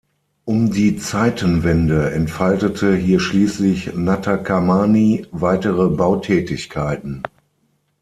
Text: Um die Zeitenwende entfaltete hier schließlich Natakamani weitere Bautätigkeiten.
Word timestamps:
Um 0.45 0.71
die 0.71 0.97
Zeitenwende 0.97 2.09
entfaltete 2.09 2.95
hier 2.95 3.19
schließlich 3.19 3.93
Natakamani 3.93 5.27
weitere 5.31 5.89
Bautätigkeiten. 5.91 7.21